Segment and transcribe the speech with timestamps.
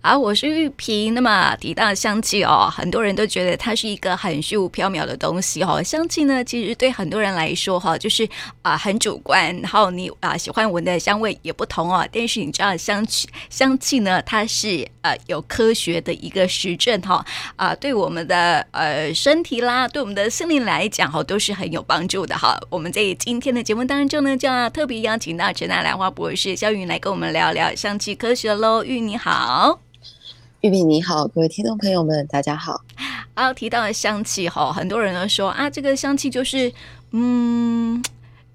[0.00, 1.12] 好，我是玉萍。
[1.12, 5.82] 那么提到香气哦，很多人都觉得它是一个很虚无缥缈的东西哦。
[5.82, 8.26] 香气呢，其实对很多人来说哈，就是
[8.62, 12.08] 啊、很主观，然后你啊、喜欢闻的香味也不同哦。
[12.12, 17.22] 但是你知道香气香气呢，它是呃有科学的一个实证哈
[17.56, 22.56] 啊、对我们的呃身体啦，对我们的心灵来讲哈，都是很有帮助的哈。
[22.70, 28.84] 我们在今天的节目当中呢，就要特别邀请到陈大兰花博士肖云来跟我们聊聊香气科学喽。
[28.84, 29.80] 玉你好。
[30.60, 32.82] 玉米你好，各位听众朋友们，大家好。
[33.34, 36.72] 啊，提到了香气哈，很多人都说啊，这个香气就是
[37.12, 38.02] 嗯。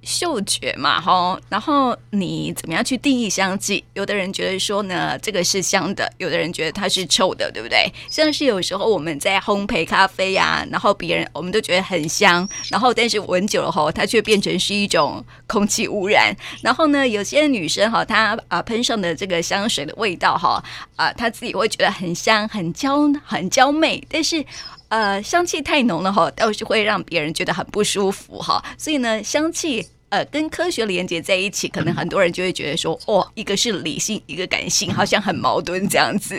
[0.03, 3.83] 嗅觉嘛，哈，然后你怎么样去定义香气？
[3.93, 7.91] 有的人觉得说呢，这个是香的；有的人觉得它是臭的，对不对？
[8.09, 16.35] 像是有时候我们在烘焙咖啡呀、然后别人我们都觉得很香，然后但是闻久了后，它却变成是一种空气污染。
[16.61, 20.63] 然后呢，有些女生哈，她啊喷上的这个香水的味道哈，
[20.95, 24.43] 啊，她自己会觉得很香、很娇、很娇媚，但是
[24.89, 28.63] 呃，香气太浓了哈，倒是会让别人觉得很不舒服哈。
[28.77, 29.87] 所以呢，香气。
[30.13, 36.37] 呃，跟科学连接在一起，可能很多人就会觉得说，哦，一个是理性，一个感性，好像很矛盾这样子。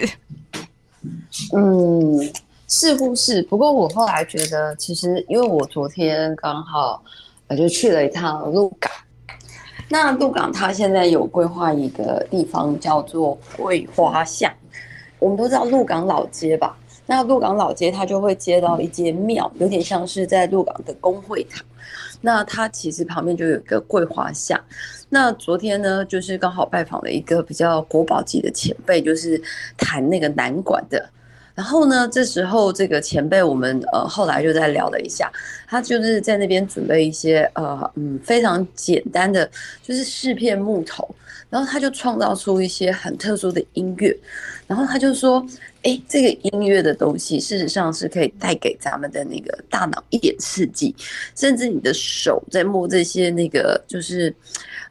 [1.53, 2.33] 嗯，
[2.69, 3.43] 似乎是。
[3.43, 7.03] 不过我后来觉得，其实因为我昨天刚好
[7.49, 8.93] 我就去了一趟鹿港，
[9.89, 14.49] 那鹿港它现在有规划一个地方叫做桂花巷。
[15.19, 16.79] 我们都知道鹿港老街吧？
[17.07, 21.61] 那鹿港老街它就会接到一间庙，有点像是在鹿港的公会堂。
[22.25, 24.59] 那他其实旁边就有一个桂花巷。
[25.11, 29.39] 那昨天呢，就是刚好拜访了一个比较国宝级的前辈，就是
[29.77, 31.07] 弹那个南管的。
[31.55, 35.31] 然后呢，这时候这个前辈，我们呃后来就在聊了一下，
[35.69, 39.49] 他就是在那边准备一些呃嗯非常简单的，
[39.83, 41.15] 就是四片木头，
[41.55, 44.19] 然后他就创造出一些很特殊的音乐。
[44.67, 45.47] 然后他就说。
[45.87, 50.97] 哎，这个音乐的东西，事实上是可以带给咱们的那个大脑一点刺激，
[51.37, 54.35] 甚至你的手在摸这些那个就是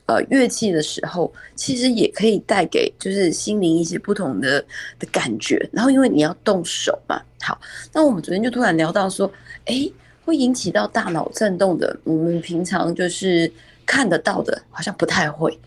[0.06, 4.64] 呃乐器的时候，其实也可以带给就是心灵一些不同的
[5.00, 5.68] 的感觉。
[5.72, 7.60] 然后因为你要动手嘛，好，
[7.92, 9.26] 那我们昨天就突然聊到说，
[9.66, 9.90] 哎，
[10.24, 13.52] 会引起到大脑震动的，我们平常就是
[13.84, 15.58] 看得到的，好像不太会。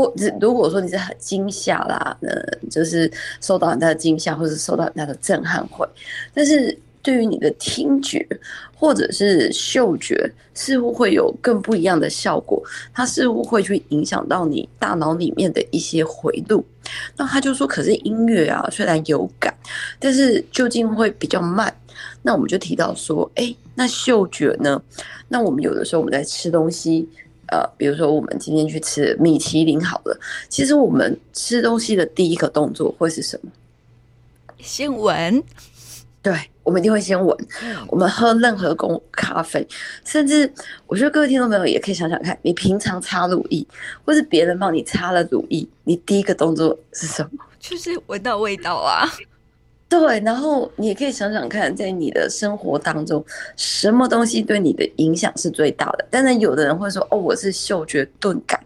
[0.00, 2.30] 我如果说你是很惊吓啦，呃，
[2.70, 5.88] 就是受到很大的惊吓，或者受到很大的震撼会，
[6.34, 8.26] 但是对于你的听觉
[8.74, 12.62] 或者是嗅觉，似乎会有更不一样的效果。
[12.92, 16.64] 它似乎会去影响到你大脑里面的一些回路。
[17.16, 19.54] 那他就说，可是音乐啊，虽然有感，
[19.98, 21.72] 但是究竟会比较慢。
[22.22, 24.82] 那我们就提到说，哎，那嗅觉呢？
[25.28, 27.08] 那我们有的时候我们在吃东西。
[27.48, 30.18] 呃，比如说我们今天去吃米其林好了，
[30.48, 33.50] 其实我们吃东西的第一个动作会是什么？
[34.58, 35.42] 先闻。
[36.22, 37.36] 对，我们一定会先闻。
[37.86, 39.64] 我们喝任何公咖啡，
[40.04, 40.52] 甚至
[40.88, 43.64] 我觉得各位听众朋友也可以想想看，你平常擦乳液，
[44.04, 47.44] 或是别人帮你擦了乳液，你第一个动作是什么？
[47.60, 49.08] 就是闻到味道啊。
[49.88, 53.24] 对，然后你也可以想想看，在你的生活当中，
[53.56, 56.04] 什么东西对你的影响是最大的？
[56.10, 58.60] 当然，有的人会说：“哦，我是嗅觉钝感，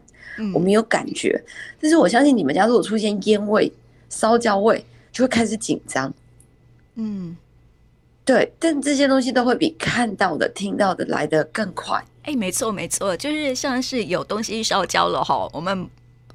[0.55, 1.39] 我没有感觉。”
[1.79, 3.71] 但是我相信你们家如果出现烟味、
[4.09, 4.83] 烧焦味，
[5.13, 6.11] 就会开始紧张。
[6.95, 7.37] 嗯，
[8.25, 12.03] 对，但这些东西都会比看到的、听到的来得更快。
[12.23, 15.87] 哎，没错，没错，就是像是有东西烧焦了哈，我们。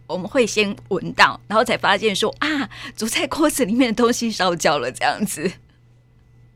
[0.08, 5.52] 我们会先闻到，然后才发现说啊，煮菜锅子里面的东西烧焦了，这样子。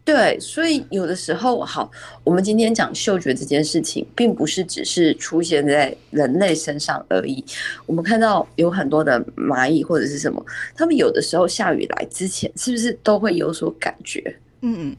[0.05, 1.91] 对，所以有的时候，好，
[2.23, 7.43] 我们今天讲嗅觉这件事情，并不是只是出现在人类身上而已。
[7.85, 10.43] 我们看到有很多的蚂蚁或者是什么，
[10.75, 14.35] 他们有的时候下雨来之前，是不是都会有所感觉？
[14.61, 14.95] 嗯，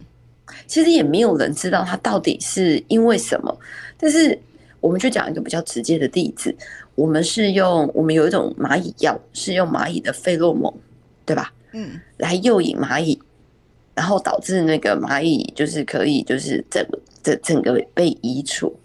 [0.68, 3.58] 其实也没有人知道它到底是因为什么，
[3.98, 4.38] 但是
[4.78, 6.54] 我们就讲一个比较直接的例子。
[7.00, 10.70] 我们是用，我们有一种蚂蚁药，是用蚂蚁的费洛蒙，
[11.24, 11.50] 对吧？
[11.72, 13.18] 嗯，来诱引蚂蚁，
[13.94, 16.86] 然后导致那个蚂蚁就是可以就是整
[17.22, 18.78] 整整个被移除。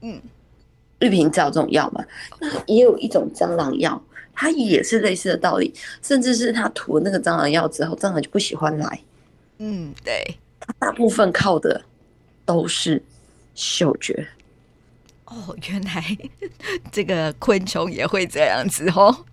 [0.00, 0.18] 嗯，
[1.00, 2.02] 绿萍知道这种药嘛？
[2.40, 4.02] 那也有一种蟑螂药，
[4.32, 8.98] 它也是类似的道理，甚至是它涂了那个蟑螂药之后，蟑螂就不喜欢来。
[9.58, 10.24] 嗯，对，
[10.58, 11.82] 它大部分靠的
[12.46, 13.02] 都是
[13.54, 14.26] 嗅觉。
[15.32, 16.18] 哦，原来
[16.92, 19.24] 这个昆虫也会这样子哦！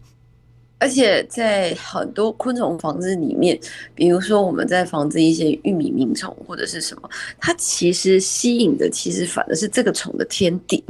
[0.77, 3.59] 而且在很多昆虫房子里面，
[3.93, 10.81] 比如说我们在防治一些玉米鸣虫或者是什么，它其实吸引的其实反而是这个虫的天敌。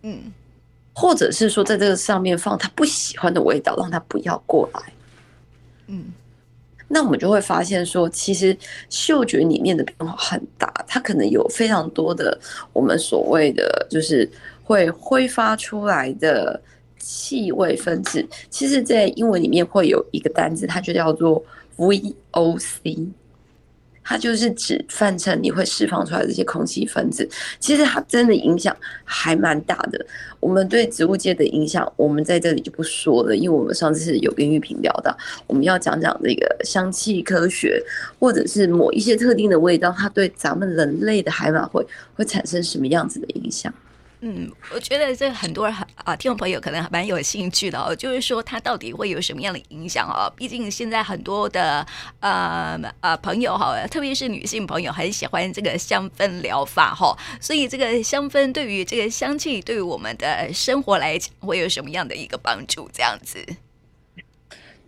[0.00, 0.32] 嗯，
[0.94, 4.80] 或者是说在这个上面放它不喜欢的味道，让它不要过来。
[5.88, 6.06] 嗯，
[6.88, 8.56] 那我们就会发现说，其实
[8.88, 12.38] 嗅觉里面的变化很大，它可能有非常多的
[12.72, 14.28] 我们所谓的就是
[14.64, 16.60] 会挥发出来的
[16.98, 18.26] 气味分子。
[18.50, 21.44] 其实，在英文里面会有一个单字，它就叫做
[21.76, 23.08] VOC。
[24.08, 27.28] 它就是指泛称你会释放出来这些空气分子，
[27.60, 28.74] 其实它真的影响
[29.04, 30.06] 还蛮大的。
[30.40, 35.14] 我们对植物界的影响，我们在这里就不说了，因为我们上次有跟玉萍聊到，
[35.46, 37.82] 我们要讲讲这个香气科学，
[38.18, 43.70] 或者是某一些特定的味道，它对咱们人类的海马会会产生什么样子的影响。
[44.20, 50.28] 嗯，我觉得这很多人很啊，听众朋友可能蛮有兴趣的哦，就是说它到底会有什么样的影响哦？
[50.34, 51.86] 毕竟现在很多的
[52.18, 62.90] 呃呃朋友哈，特别是女性朋友很喜欢这个香氛疗法哈，所以这个香氛对于这个香气对于我们的生活来讲会有什么样的一个帮助？
[62.92, 63.38] 这样子。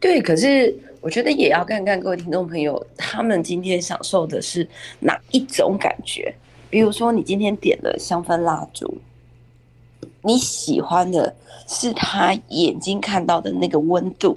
[0.01, 4.69] 对，可是我觉得也要看看各位听众朋友，他们今天享受的是
[4.99, 6.35] 哪一种感觉？
[6.69, 9.01] 比如说，你今天点了香氛蜡烛。
[10.23, 11.35] 你喜欢的
[11.67, 14.37] 是他眼睛看到的那个温度，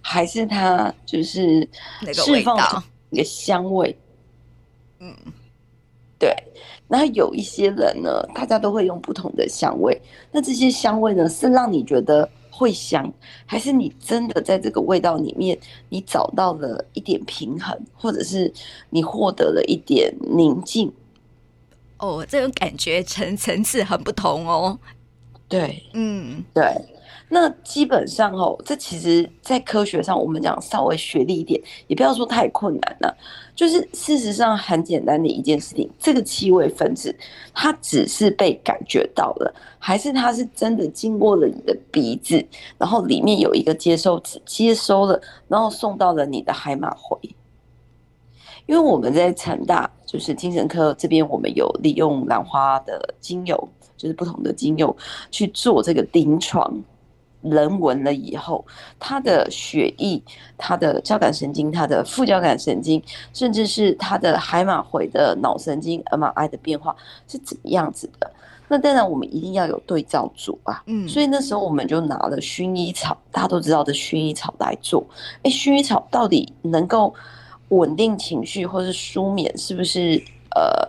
[0.00, 1.68] 还是他就是
[2.12, 3.96] 释放出一个香味？
[5.00, 5.14] 嗯，
[6.18, 6.34] 对。
[6.90, 10.00] 那有一些人呢，大家都会用不同的香味。
[10.32, 13.12] 那这些香味呢，是让你觉得会香，
[13.44, 15.58] 还是你真的在这个味道里面，
[15.90, 18.50] 你找到了一点平衡，或者是
[18.88, 20.90] 你获得了一点宁静？
[21.98, 24.78] 哦，这种感觉层层次很不同哦。
[25.48, 26.62] 对，嗯，对，
[27.30, 33.16] 那基本上哦，这其实，在科学上，我们讲稍微学历一点，也不要说太困难了。
[33.56, 37.12] 就是事实上很简单的一件事情，这个气味分子，
[37.54, 42.46] 它只是被感觉到了，还是它是真的经过了你的鼻子，
[42.76, 47.18] 然后里面有一个接收器接收了，然后送到了你的海马回。
[48.68, 53.68] 因为我们在成大，就是精神科这边，我们有利用兰花的精油。
[53.96, 54.96] 就是不同的精油
[55.28, 56.72] 去做这个临床，
[57.42, 58.64] 人闻了以后，
[58.96, 60.22] 他的血液、
[60.56, 66.94] 他的交感神经、他的副交感神经，甚至是他的海马回的脑神经 MRI 的变化
[67.26, 68.30] 是怎么样子的？
[68.68, 70.80] 那当然，我们一定要有对照组啊。
[70.86, 75.04] 嗯，所以那时候我们就拿了薰衣草，大家都知道的薰衣草来做。
[75.42, 77.12] 哎，薰衣草到底能够
[77.68, 80.22] 稳定情绪或是舒眠，是不是
[80.54, 80.88] 呃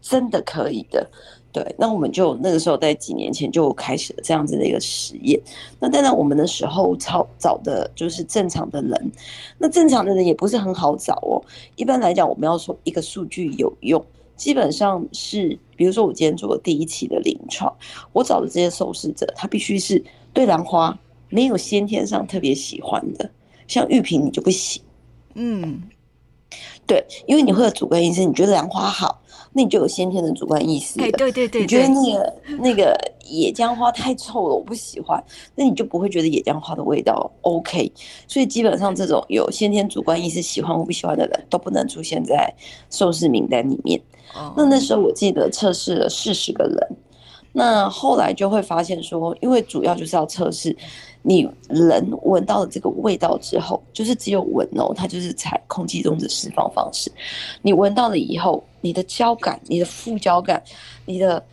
[0.00, 1.08] 真的可以的？
[1.52, 5.40] 对，那我们就那个时候在几年前就开始了这样子的一个实验。
[5.80, 9.12] 那当然，我们的时候找找的就是正常的人。
[9.56, 11.40] 那正常的人也不是很好找哦。
[11.76, 14.04] 一般来讲，我们要说一个数据有用，
[14.36, 17.74] 基本上是，比如说我今天做了第一期的临床，
[18.12, 20.04] 我找的这些受试者，他必须是
[20.34, 20.96] 对兰花
[21.30, 23.30] 没有先天上特别喜欢的，
[23.66, 24.82] 像玉萍你就不行。
[25.36, 25.82] 嗯，
[26.86, 29.22] 对，因为你会有主观意识，你觉得兰花好。
[29.52, 30.98] 那你就有先天的主观意识。
[30.98, 32.94] 对对对对，你觉得那个那个
[33.24, 35.22] 野姜花太臭了，我不喜欢，
[35.54, 37.90] 那你就不会觉得野姜花的味道 OK。
[38.28, 42.52] 所以基本上这种有先天主观意识喜欢或不喜欢的人都不能出现在
[42.90, 43.98] 受试名单里面。
[44.54, 46.96] 那那时候我记得测试了四十个人，
[47.52, 50.76] 那后来就会发现说，因为主要就是要测试。
[51.28, 57.10] 你人闻到了这个味道之后，就是只有闻哦，它就是采空气中的释放方式。
[57.62, 60.62] 你闻到了以后，你的交感、你的副交感、
[61.04, 61.44] 你的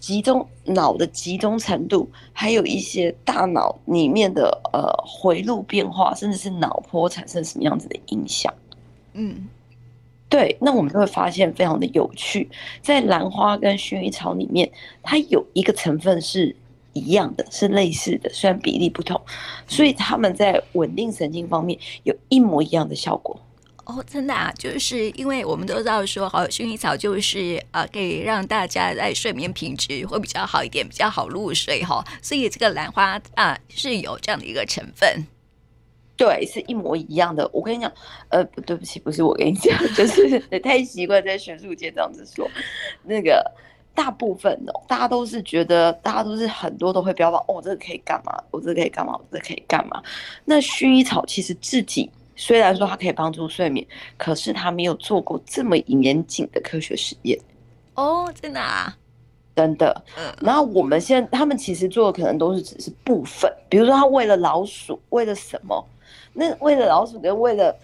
[0.00, 8.52] 集中脑的集中程度，还有一些大脑里面的呃回路变化，甚至是脑波产生什么样子的影响？
[9.12, 9.48] 嗯，
[10.28, 12.50] 对，那我们就会发现非常的有趣，
[12.82, 14.68] 在兰花跟薰衣草里面，
[15.00, 16.56] 它有一个成分是。
[16.92, 19.20] 一样的，是类似的，虽然比例不同，
[19.66, 23.40] 所以他们在稳定神经方面有一模一样的效果。
[23.84, 32.04] 哦，真的啊，就是因为我们都知道说，好，薰衣草就是呃，可以让大家在睡眠品质会比较好一点，比较好入睡哈。
[32.22, 35.26] 所以这个兰花啊是有这样的一个成分，
[36.16, 37.50] 对，是一模一样的。
[37.52, 37.92] 我跟你讲，
[38.28, 42.48] 呃，不对不起，不是我跟你讲， 就是太习惯在学术界这样子说
[43.02, 43.44] 那个。
[43.94, 48.42] 大部分哦，大家都是觉得，大家都是很多都会标榜哦，这个可以干嘛？
[48.50, 49.12] 我这个可以干嘛？
[49.12, 50.02] 我这个可以干嘛？
[50.44, 57.38] 那薰衣草其实自己虽然说它可以帮助睡眠，可是它没有做过这么严谨的科学实验
[57.94, 58.96] 哦，真的啊，
[59.54, 60.02] 真的。
[60.16, 65.86] 嗯，然后我们现在他们其实做的可能都是只是部分，比如说他为了老鼠，为了什么？
[66.32, 67.76] 那为了老鼠跟为了。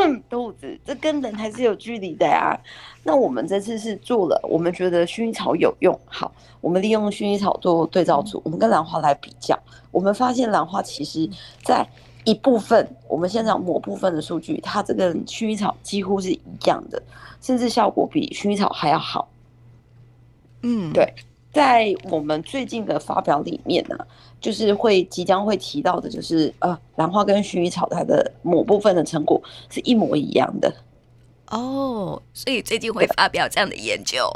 [0.30, 2.58] 肚子，这跟人还是有距离的呀。
[3.04, 5.98] 那我们这次是做了，我们觉得薰衣草有用。
[6.06, 9.58] 好，我们利用薰衣草做对照组，我们跟兰花来比较，
[9.90, 11.28] 我们发现兰花其实
[11.64, 11.86] 在
[12.24, 17.02] 一部分，我们现在某部分的数据，它这个薰衣草几乎是一样的，
[17.40, 19.28] 甚至效果比薰衣草还要好。
[20.62, 21.12] 嗯，对，
[21.52, 24.06] 在我们最近的发表里面呢、啊，
[24.40, 30.72] 就是会即将会提到的，就是呃，兰花跟薰衣草它的某部分的成果是一模一样的。
[31.50, 34.26] 哦，所以最近会发表这样的研究。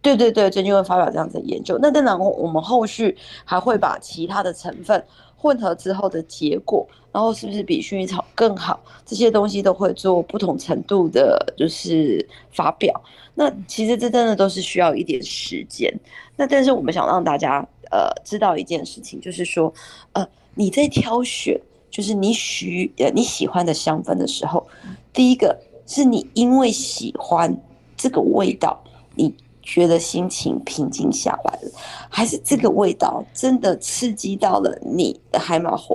[0.00, 1.76] 对对对，最近会发表这样子的研究。
[1.82, 5.04] 那当然，我们后续还会把其他的成分
[5.40, 13.00] 混合之后的结果，然后是不是比薰衣草更好，这些东西都会做不同程度的，就是发表。
[13.34, 15.92] 那其实这真的都是需要一点时间。
[16.36, 19.72] 那但是我们想让大家呃知道一件事情，就是说
[20.12, 21.56] 呃你在挑选
[21.88, 24.66] 就是你许呃你喜欢的香氛的时候，
[25.12, 27.56] 第一个是你因为喜欢
[27.96, 28.82] 这个味道，
[29.14, 29.32] 你。
[29.68, 31.70] 觉得心情平静下来了，
[32.08, 35.94] 还是这个味道真的刺激到了你的海马回，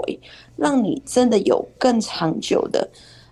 [0.55, 2.87] 让你真的有更长久的，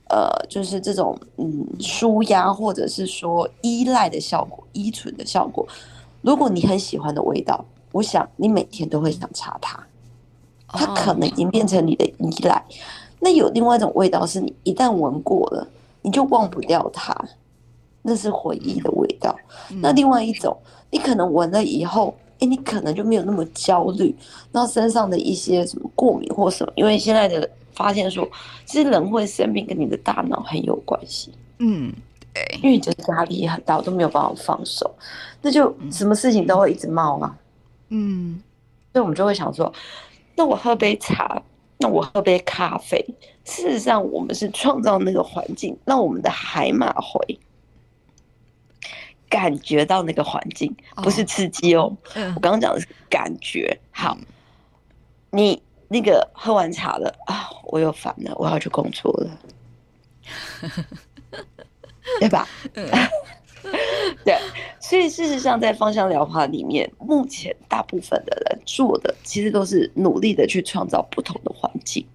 [0.09, 5.63] 呃，就是这种嗯舒压或者是说依赖的效果、依存的效果。
[6.23, 9.87] 如果你很喜欢的味道，我想你每天都会想擦它，
[10.69, 12.65] 它可能已经变成你的依赖。
[13.19, 15.67] 那有另外一种味道，是你一旦闻过了，
[16.01, 17.15] 你就忘不掉它。
[18.01, 19.35] 那是回忆的味道。
[19.81, 20.57] 那另外一种，
[20.89, 24.15] 你可能闻了以后，哎，你可能就没有那么焦虑，
[24.51, 28.27] 然后身上的一些什么过敏或什么，因为现在的发现说，
[28.65, 31.31] 其实人会生病跟你的大脑很有关系。
[31.59, 31.93] 嗯，
[32.33, 34.89] 对，因为你觉得压力很大，我都没有办法放手，
[35.41, 37.37] 那就什么事情都会一直冒啊。
[37.89, 38.41] 嗯，
[38.91, 39.71] 所以我们就会想说，
[40.35, 41.41] 那我喝杯茶，
[41.77, 43.03] 那我喝杯咖啡。
[43.43, 47.39] 事实上，我们是创造那个环境，让我们的海马回。
[49.31, 51.95] 感觉到那个环境，不是刺激哦。
[52.35, 53.79] 我刚刚讲的是感觉。
[53.89, 54.17] 好，
[55.31, 59.39] 你那个喝完茶了啊，我又烦了，我要去工作了，
[62.19, 62.45] 对吧？
[64.25, 64.37] 对，
[64.81, 72.05] 所以事实上，在芳香疗法里面，目前大部分的人做的，其实都是努力的去创造不同的环境。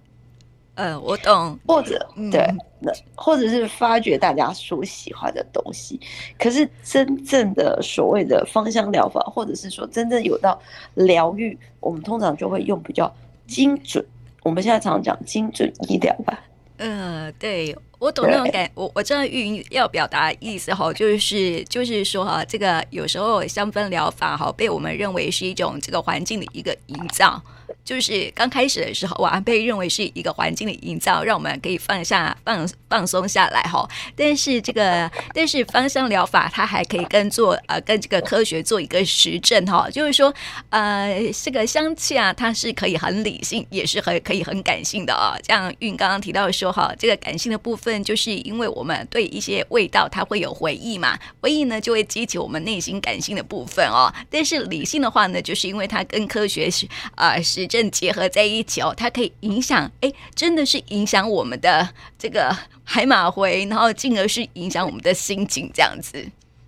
[0.77, 1.57] 嗯，我懂。
[1.67, 2.47] 或者对，
[2.79, 5.99] 那或者是发掘大家所喜欢的东西。
[6.37, 10.59] 可是真正的所谓的芳香疗法，或者是说真正有到
[10.93, 13.11] 疗愈，我们通常就会用比较
[13.47, 14.05] 精准。
[14.43, 16.39] 我们现在常常讲精准医疗吧。
[16.77, 27.41] 嗯，对，我懂那种感，我我知道玉云要表达意思哈，就是就是说哈，这个有时候香氛疗法哈，被我们认为是一种这个环境的一个营造。
[27.87, 33.87] 就是刚开始的时候，哇，被认为是一个环境的营造，让我们可以放下、放放松下来哈。
[34.15, 39.89] 但是这个， 但是芳香疗法它还可以跟做呃，跟这个科学做一个实证哈。
[39.89, 40.33] 就是说，
[40.69, 45.35] 呃，这个香气啊，它是可以很理性，也是很可以很感性的啊。
[45.47, 54.13] 像运刚刚提到说哈，这个感性的部分，就是因为我们对一些味道它会有回忆嘛，回忆呢就会激起我们内心感性的部分哦。
[54.29, 57.87] 但是理性的话呢，就是因为它跟科学是啊实证。
[57.97, 61.87] 结合在一起哦，它可以影响，哎，真的是影响我们的
[62.19, 62.55] 这个
[62.89, 66.13] 海马回，然后进而是影响我们的心情，这样子，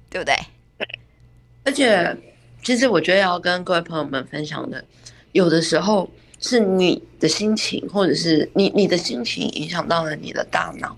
[0.09, 0.35] 对不对？
[0.77, 0.85] 对。
[1.63, 2.13] 而且，
[2.61, 4.83] 其实我觉得要跟各位朋友们分享的，
[5.31, 6.09] 有的时候
[6.41, 10.93] 是你的心情，或者是你你的心情影响到了你的大脑，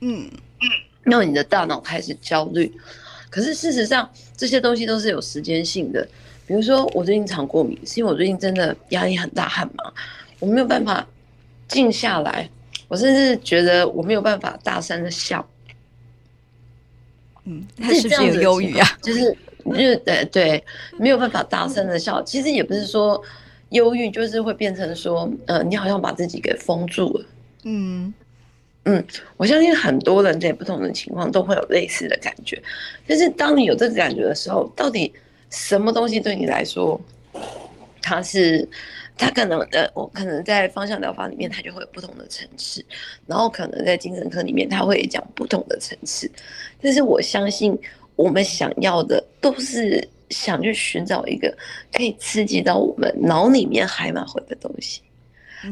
[0.00, 0.30] 嗯
[0.60, 0.68] 嗯，
[1.04, 2.70] 让你的大脑开始焦虑。
[3.30, 6.06] 可是事实上，这些东西都是有时间性的。
[6.46, 9.94] 比如说，我最近常过敏，是因为我最近真的压力很大很忙，
[10.38, 11.06] 我没有办法
[11.66, 12.48] 静下来，
[12.88, 15.46] 我甚至觉得我没有办法大声的笑。
[17.44, 18.86] 嗯，他是不是有忧郁啊？
[19.02, 20.64] 就是，就是对对，
[20.98, 22.22] 没有办法大声的笑。
[22.22, 23.22] 其实也不是说
[23.70, 27.26] 忧郁，就是会变成说，呃，你好像把自己给封住了。
[27.64, 28.12] 嗯
[28.84, 29.04] 嗯，
[29.36, 32.62] 我相信很多人在不同的情况都会有类似的感觉。
[33.08, 35.12] 就是当你有这个感觉的时候，到底？
[35.48, 37.00] 什么东西对你来说，
[38.02, 38.68] 它是，
[39.18, 42.84] 它可能的，我可能在方向疗法里面，它就会有不同的层次，
[43.26, 46.30] 然后可能在精神科里面，他会讲不同的层次。
[46.80, 47.78] 但是我相信，
[48.14, 51.56] 我们想要的都是想去寻找一个
[51.92, 55.00] 可以刺激到我们脑里面海马回的东西，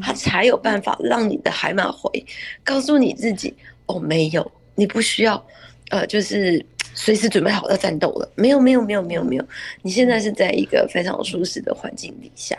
[0.02, 2.24] 他才有办法让你的海马回
[2.64, 3.54] 告诉你自己，
[3.86, 5.44] 哦，没有，你不需要，
[5.90, 6.64] 呃，就是。
[6.96, 8.32] 随时准备好要战斗了？
[8.36, 9.44] 没有，没有，没有，没有，没有。
[9.82, 12.56] 你现在是在一个非常舒适的环境底下，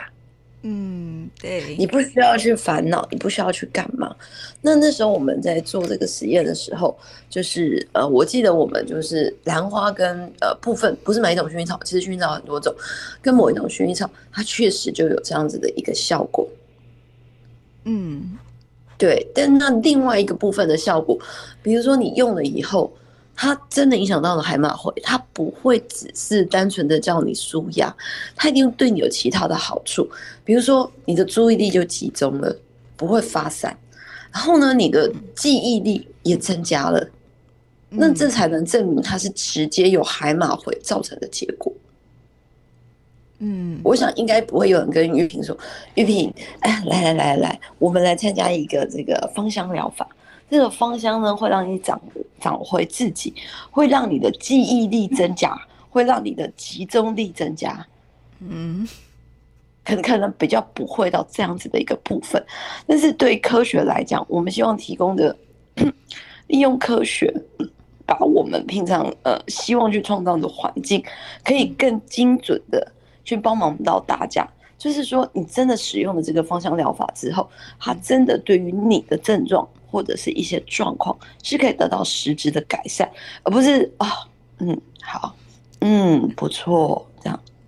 [0.62, 4.14] 嗯，对，你不需要去烦恼，你不需要去干嘛。
[4.60, 6.98] 那那时候我们在做这个实验的时候，
[7.30, 12.74] 就是呃，我记得我们就是兰花跟呃部分不是每一种薰衣草，其实薰衣草很多种，
[13.22, 16.48] 跟某一种薰衣草，它确实就有这样子的一个效果。
[17.84, 18.36] 嗯，
[18.98, 21.16] 对，但那另外一个部分的效果，
[21.62, 22.92] 比如说你用了以后，
[23.36, 27.94] 它真的影响到了海马回，它不会只是单纯的叫你舒压，
[28.34, 30.08] 它一定对你有其他的好处，
[30.46, 32.56] 比如说你的注意力就集中了，
[32.96, 33.76] 不会发散，
[34.32, 37.06] 然后呢，你的记忆力也增加了，
[37.90, 41.72] 那这才能证明它是直接由海马回造成的结果。
[43.40, 45.54] 嗯，我想应该不会有人跟玉萍说，
[45.94, 50.08] 玉萍，哎，来来来来，我们来参加一个这个芳香疗法。
[50.48, 52.00] 这个芳香呢，会让你找
[52.40, 53.34] 找回自己，
[53.70, 55.60] 会让你的记忆力增加，
[55.90, 57.84] 会让你的集中力增加。
[58.38, 58.88] 嗯，
[59.86, 62.44] 可能可能比较不会到这样子的一个部分，
[62.86, 65.34] 但是对科学来讲，我们希望提供的
[66.48, 67.32] 利用科学，
[68.04, 71.02] 把我们平常呃希望去创造的环境，
[71.42, 72.92] 可以更精准的。
[73.28, 83.10] 去帮忙到大家，就是说，你真的使用了这个芳香疗法之后，它真的对于你的症状或者是一些状况是可以得到实质的改善，
[83.42, 84.12] 而不是啊、哦，
[84.58, 85.34] 嗯，好，
[85.80, 87.04] 嗯，不错，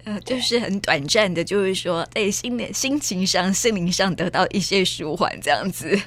[0.09, 6.01] 呃，就是很短暂的，就是说，在心的心情上、心灵上得到一些舒缓，这样子。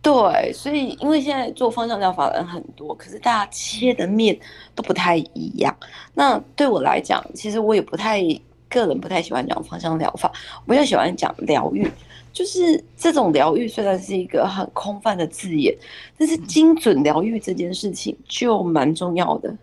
[0.00, 4.38] 对，所以因为现在做方向疗法的人很多，可是大家切的面
[4.74, 5.76] 都不太一样。
[6.14, 8.22] 那对我来讲，其实我也不太
[8.70, 10.32] 个人不太喜欢讲方向疗法，
[10.64, 11.86] 我比较喜欢讲疗愈。
[12.32, 15.76] 就是这种疗愈虽然是一个很空泛的字眼，
[16.16, 19.54] 但是精准疗愈这件事情就蛮重要的。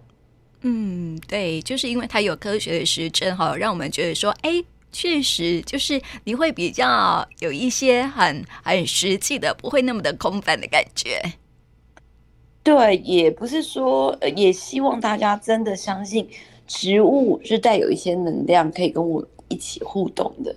[0.62, 4.63] 嗯，对，就是因为它有科学的实证哈，让我们觉得说，哎。
[4.94, 11.22] 确实，就是你会比较有一些很很实际的，不会那么的空泛的感觉。
[12.62, 16.27] 对，也不是说，也希望大家真的相信
[16.68, 20.53] 植物是带有一些能量，可以跟我一起互动的。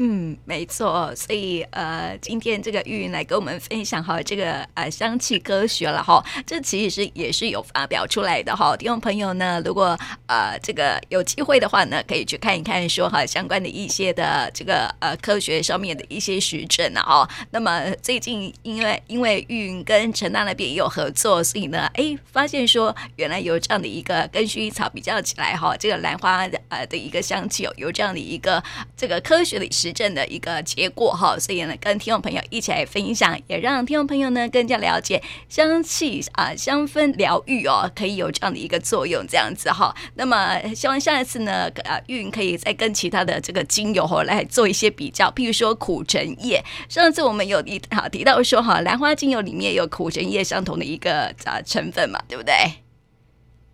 [0.00, 8.76] 嗯，没错，所以呃，今天这个玉云来跟我们分享哈，这个呃香气科学了哈，这其实是也是有发表出来的哈。
[8.76, 17.02] 听众朋友呢，如果呃这个有机会的话呢，可以去看一看说哈相关的一些的这个呃科学上面的一些实证啊。
[17.04, 28.62] 哦，那么最近因为因为玉云跟陈大那边也有合作，所以呢，哎，发现说原来有这样的一个跟薰衣草比较起来哈，这个兰花呃的一个香气有有这样的一个
[28.96, 29.87] 这个科学的实。
[29.88, 39.94] 实证的一个结果哈，所以呢，跟听众朋友一起来分享，也让听众朋友呢更加了解香气啊，香氛疗愈哦，可以有这样的一个作用，这样子哈。
[40.14, 52.54] 那么希望下一次呢，啊，玉云可以再跟其他的这个精油哈来做一些比较，譬如说苦橙叶，上次我们有一好提到说哈，兰花精油里面有苦橙叶相同的一个啊成分嘛，对不对？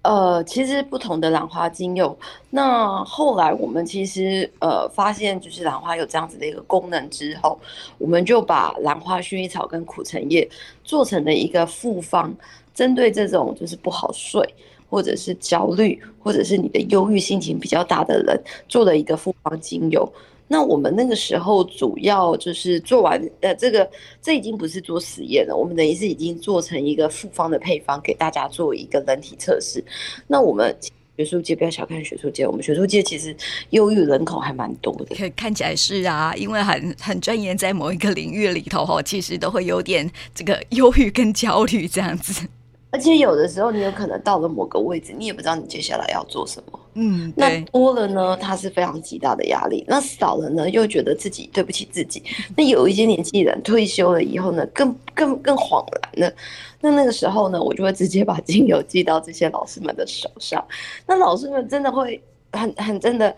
[0.05, 2.15] 呃，其实不同的兰花精油，
[2.51, 7.59] 那后来我们其实呃发现，就是兰花有这样子的一个功能之后，
[7.97, 10.47] 我们就把兰花、薰衣草跟苦橙叶
[10.85, 12.35] 做成了一个复方，
[12.75, 14.47] 针对这种就是不好睡，
[14.91, 18.39] 或者是焦虑，或者是你的忧郁心情比较大的人，
[18.69, 20.07] 做了一个复方精油。
[20.47, 29.83] 那我们那个时候主要就是做完，呃，这个这已经不是做实验了，我们等于是已经做成一个复方的配方给大家做一个人体测试。
[30.27, 30.77] 那我们
[31.17, 33.35] 学术界不要小看学术界，我们学术界其实
[33.71, 35.31] 忧郁人口还蛮多的。
[35.31, 42.47] 看起来是啊，因为很很钻研在某一个领域里头哈，其实都会有点这个忧郁跟焦虑这样子。
[42.95, 46.79] 而且有的时候，你有可能到了某个位置，你也不知道你接下来要做什么。
[46.95, 52.23] 嗯，那多了呢，它是非常极大的压力；那少了呢，又觉得自己对不起自己。
[52.57, 56.37] 那有一些年纪人退休了以后呢，更更更恍然了。
[56.81, 60.65] 那那个时候呢，我就会直接把精油寄到这些老师们的手上。
[61.05, 63.35] 那老师们真的会很很真的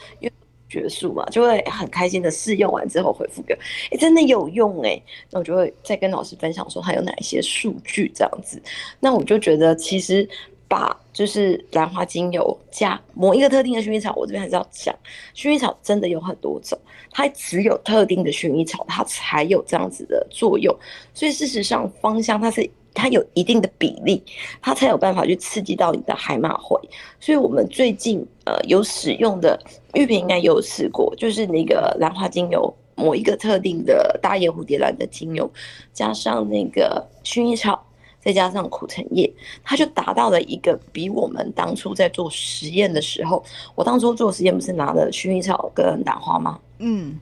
[0.68, 3.59] 学术嘛，就会很开心的试用完之后回复给我，
[3.90, 5.00] 哎、真的有用哎、
[5.31, 8.61] 那我就会再跟老师分享说它有哪一些数据这样子，
[9.00, 10.29] 那我就觉得其实
[10.68, 14.94] 把就是兰花精油加某一个特定的薰衣草，我这边还是要讲，
[15.35, 16.79] 薰衣草真的有很多种，
[17.11, 20.76] 它只有特定的薰衣草它才有这样子的作用，
[21.14, 22.68] 所以事实上芳香它是。
[22.96, 24.22] 它有一定的比例，
[24.62, 26.80] 它才有办法去刺激到你的海马回。
[27.20, 29.61] 所以，我们最近呃有使用的
[29.92, 35.48] 玉萍应该有试过，就是那个兰花精油，某一个特定的大叶蝴蝶兰的精油，
[35.92, 37.85] 加上那个薰衣草，
[38.18, 39.30] 再加上苦橙叶，
[39.62, 46.59] 它就达到了一个比我们当初在做实验的时候，我当初做实验不是拿了薰衣草跟兰花吗？
[46.78, 47.20] 嗯，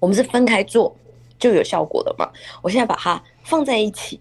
[0.00, 0.94] 我们是分开做
[1.38, 2.28] 就有效果的嘛。
[2.60, 4.18] 我现在把它放在一起。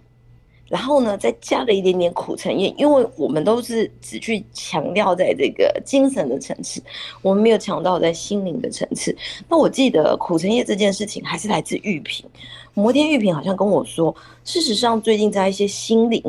[0.68, 6.82] 然后呢，再加了一点点苦橙叶，因为我们都是只去强调在这个精神的层次，
[7.22, 9.16] 我们没有强调在心灵的层次。
[9.48, 12.26] 那我记得苦橙叶这件事情还是来自玉萍，
[12.74, 16.22] 摩天玉萍好像跟我说，事实上最近在一些心灵，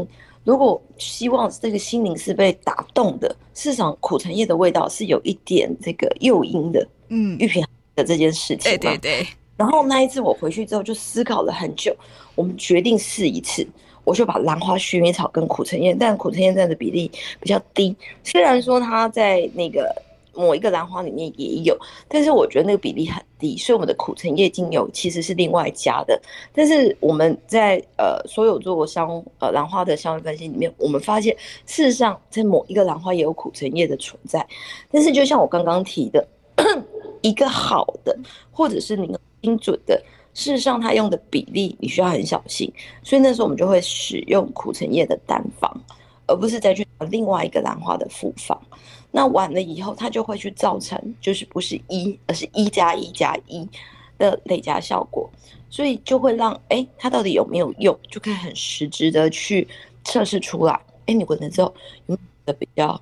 [0.44, 6.86] 如果希望这个心灵是被打动的，事实上苦橙叶的味道是有一点这个诱因的。
[7.08, 9.26] 嗯，玉萍的这件事情，对对对。
[9.56, 11.96] 然后那一次我回去之后就思考了很久，
[12.34, 13.66] 我们决定试一次。
[14.06, 17.94] 我就把兰花薰衣草跟苦橙叶，但苦橙叶占的比例比较低。
[18.22, 19.92] 虽然说它在那个
[20.32, 26.20] 某一个兰花里面也有，但是我觉得那个比例很低，所以我们的苦橙叶精油其实是另外加的。
[26.52, 34.46] 但是我们在呃所有做过香呃兰花的香味分析里面，我们发现事实上在某一个兰花也有苦橙叶的存在。
[34.92, 36.24] 但是就像我刚刚提的，
[37.22, 38.16] 一个好的
[38.52, 40.00] 或者是你精准的。
[40.36, 42.70] 事实上，它用的比例你需要很小心，
[43.02, 45.74] 所以那时候我们就会使用苦橙叶的单方，
[46.26, 48.60] 而不是再去另外一个兰花的复方。
[49.10, 53.66] 那完了以后，它就会去造成就是不是一，而是一加一加一
[54.18, 55.26] 的累加效果，
[55.70, 59.66] 所以就会让哎、它到底有没有用，就可以很实质的去
[60.04, 60.78] 测试出来。
[61.06, 61.74] 哎、你闻了之后
[62.08, 63.00] 有没有比较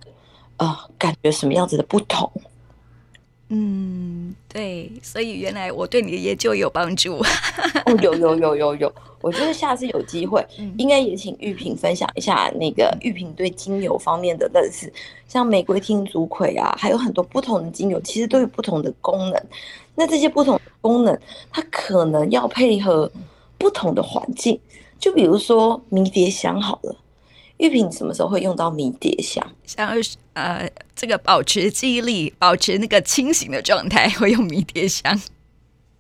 [0.59, 2.31] 呃感觉什么样子的不同？
[3.57, 7.19] 嗯，对，所以原来我对你的研究有帮助。
[7.19, 10.45] 哦，有有有有有，我觉得下次有机会，
[10.77, 14.93] 应该也请玉萍分享一下那个玉萍对精油方面的认识，
[15.29, 19.40] 像玫瑰天竺葵啊，还有很多不同的精油，其实都有不同的功能。
[19.95, 21.17] 那这些不同的功能，
[21.53, 23.09] 它可能要配合
[23.57, 24.59] 不同的环境，
[24.99, 26.97] 就比如说迷迭香好了。
[27.59, 29.47] 玉萍什么时候会用到迷迭香？
[29.64, 29.90] 像
[30.33, 35.21] 呃，这个保持记忆力、保持那个清醒的状态，会用迷迭香。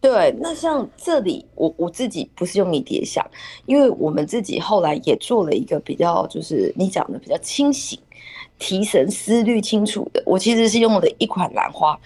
[0.00, 3.24] 对，那像这里，我我自己不是用迷迭香，
[3.66, 7.98] 因为我们自己后来也做了一个比较，就是你讲的比较清醒、
[8.58, 10.22] 提神思虑清楚的。
[10.26, 11.98] 我其实是用了一款兰花，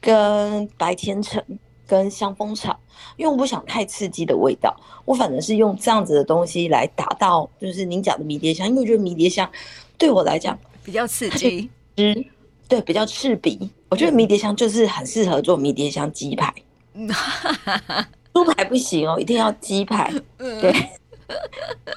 [0.00, 1.42] 跟白天橙。
[1.90, 2.78] 跟香蜂草，
[3.16, 4.72] 因为我不想太刺激的味道，
[5.04, 9.50] 我反正是用这样子的东西来达到，就是您讲的迷迭香，因为我觉得迷迭香
[9.98, 12.24] 对我来讲比较刺激，嗯，
[12.68, 13.68] 对，比较刺鼻。
[13.88, 16.54] 我觉得迷迭香就是很适合做迷迭香鸡排，
[18.32, 20.08] 猪排不行哦，一定要鸡排。
[20.38, 20.72] 对，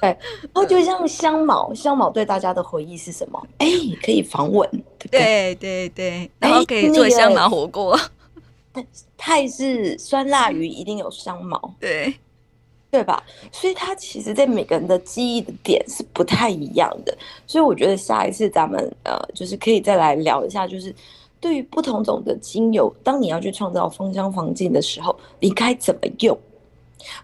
[0.00, 3.40] 然后就像香茅，香茅对大家的回忆是什么？
[3.58, 3.68] 哎，
[4.02, 4.68] 可以防蚊，
[5.08, 7.96] 对对对对，然后可以做香茅火锅。
[9.16, 12.14] 泰式酸辣鱼一定有香茅，对
[12.90, 13.22] 对吧？
[13.50, 17.16] 所以它其实，在每个人的记忆的点是不太一样的。
[17.46, 20.94] 所以我觉得下一次咱们呃，就是可以再来聊一下，就是
[21.40, 26.38] 对于不同种的精油，当你要去创造芳香环境的时候，你该怎么用？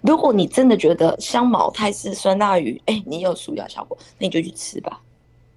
[0.02, 5.00] 如果你真的觉得香茅、泰式酸辣鱼，哎、欸，你有舒压效果，那你就去吃吧。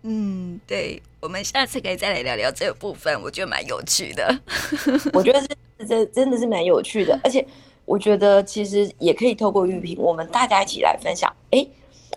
[0.06, 4.38] 嗯，对，我们下次可以再来聊聊这个部分，我觉得蛮有趣的。
[5.14, 5.42] 我觉得
[5.80, 7.46] 这这真的是蛮有趣的，而且
[7.86, 11.34] 我觉得其实也可以透过玉萍，我们大家一起来分享。
[11.52, 11.66] 哎，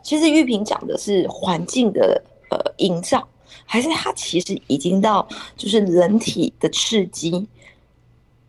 [0.03, 2.21] 其实玉萍讲的是环境的
[2.51, 3.29] 呃营造，
[3.65, 7.47] 还是它其实已经到就是人体的刺激？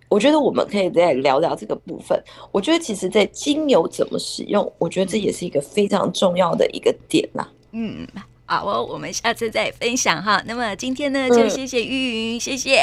[0.10, 2.20] 我觉得我们可以再聊聊这个部分。
[2.52, 7.48] 我觉得其实，在精油怎么使用，我觉得这也是一个非常重要的一个点呐。
[7.74, 8.08] 嗯。
[8.48, 10.42] 好哦我们下次再分享哈。
[10.46, 12.82] 那么今天呢就谢谢玉云谢谢。